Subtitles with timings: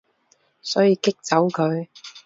[0.63, 1.87] 所以激走佢